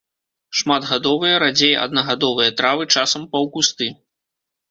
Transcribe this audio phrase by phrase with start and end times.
[0.59, 3.93] Шматгадовыя, радзей аднагадовыя травы, часам паўкусты.